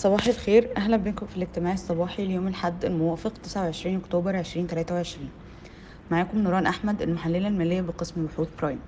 صباح 0.00 0.26
الخير. 0.26 0.68
أهلا 0.76 0.96
بكم 0.96 1.26
في 1.26 1.36
الاجتماع 1.36 1.72
الصباحي 1.72 2.26
ليوم 2.26 2.48
الأحد 2.48 2.84
الموافق 2.84 3.32
29 3.42 3.96
أكتوبر 3.96 4.38
2023 4.38 5.28
معاكم 6.10 6.38
نوران 6.38 6.66
أحمد 6.66 7.02
المحللة 7.02 7.48
المالية 7.48 7.80
بقسم 7.80 8.26
بحوث 8.26 8.48
برايم. 8.58 8.78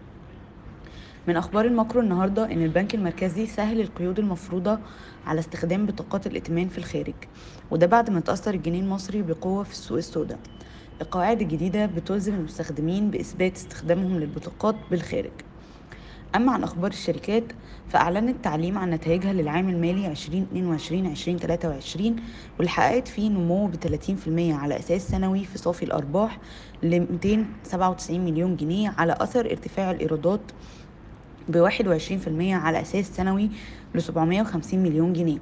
من 1.29 1.37
أخبار 1.37 1.65
ال 1.65 1.71
macro 1.71 2.01
النهاردة 2.01 2.45
إن 2.45 2.63
البنك 2.65 2.95
المركزي 2.95 3.47
سهل 3.47 3.81
القيود 3.81 4.19
المفروضة 4.19 4.79
على 5.27 5.41
استخدام 5.41 5.87
بطاقات 5.87 6.27
الائتمان 6.27 6.69
في 6.69 6.79
الخارج 6.79 7.15
وده 7.71 7.87
بعد 7.87 8.11
ما 8.11 8.21
تأثر 8.21 8.55
الجنيه 8.55 8.81
المصري 8.81 9.23
بقوة 9.23 9.63
في 9.65 9.73
السوق 9.73 9.99
السوداء. 9.99 10.39
القواعد 11.01 11.41
الجديدة 11.41 11.87
بتلزم 11.87 12.35
المستخدمين 12.35 13.11
بإثبات 13.11 13.57
استخدامهم 13.57 14.19
للبطاقات 14.19 14.77
بالخارج. 14.91 15.33
أما 16.37 16.53
عن 16.53 16.63
أخبار 16.63 16.91
الشركات 16.91 17.45
فأعلنت 17.89 18.45
تعليم 18.45 18.79
عن 18.79 18.91
نتائجها 18.91 19.33
للعام 19.33 19.69
المالي 19.69 20.15
2022-2023 20.15 22.01
واللي 22.59 22.71
حققت 22.71 23.09
فيه 23.09 23.29
نمو 23.29 23.67
ب 23.67 23.75
30% 23.77 23.79
على 24.39 24.79
أساس 24.79 25.09
سنوي 25.09 25.45
في 25.45 25.59
صافي 25.59 25.83
الأرباح 25.83 26.39
ل 26.83 27.01
297 27.01 28.21
مليون 28.21 28.57
جنيه 28.57 28.95
على 28.99 29.17
أثر 29.21 29.51
ارتفاع 29.51 29.91
الإيرادات 29.91 30.41
ب 31.49 31.69
21% 31.69 31.71
على 32.41 32.81
أساس 32.81 33.17
سنوي 33.17 33.51
ل 33.95 34.03
750 34.03 34.83
مليون 34.83 35.13
جنيه. 35.13 35.39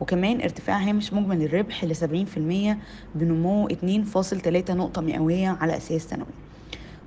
وكمان 0.00 0.40
ارتفاع 0.40 0.76
هامش 0.78 1.12
مجمل 1.12 1.42
الربح 1.42 1.84
ل 1.84 1.96
70% 1.96 2.76
بنمو 3.14 3.68
2.3 3.68 4.70
نقطة 4.70 5.00
مئوية 5.00 5.48
على 5.48 5.76
أساس 5.76 6.02
سنوي. 6.02 6.47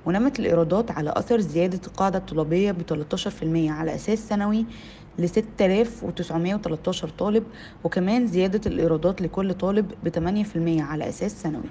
ونمت 0.06 0.40
الإيرادات 0.40 0.90
على 0.90 1.12
أثر 1.16 1.40
زيادة 1.40 1.80
القاعدة 1.86 2.18
الطلابية 2.18 2.72
ب 2.72 2.82
13% 2.82 3.70
على 3.70 3.94
أساس 3.94 4.28
سنوي 4.28 4.66
ل 5.18 5.28
6913 5.28 7.08
طالب 7.08 7.44
وكمان 7.84 8.26
زيادة 8.26 8.60
الإيرادات 8.66 9.22
لكل 9.22 9.54
طالب 9.54 9.92
ب 10.04 10.08
8% 10.08 10.80
على 10.82 11.08
أساس 11.08 11.42
سنوي. 11.42 11.64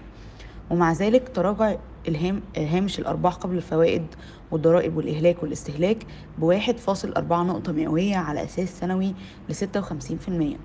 ومع 0.70 0.94
ذلك 0.94 1.30
تراجع 1.36 1.76
الهام 2.08 2.42
هامش 2.58 3.00
الأرباح 3.00 3.34
قبل 3.36 3.56
الفوائد 3.56 4.06
والضرائب 4.52 4.98
والإهلاك 4.98 5.44
والاستهلاك 5.44 5.98
بواحد 6.38 6.78
فاصل 6.78 7.12
أربعة 7.14 7.44
نقطة 7.44 7.72
مئوية 7.72 8.16
على 8.16 8.44
أساس 8.44 8.80
سنوي 8.80 9.14
لستة 9.50 9.80
وخمسين 9.80 10.18
في 10.18 10.28
المية. 10.28 10.58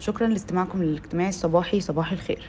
شكرا 0.00 0.26
لاستماعكم 0.26 0.82
للاجتماع 0.82 1.28
الصباحي 1.28 1.80
صباح 1.80 2.12
الخير. 2.12 2.48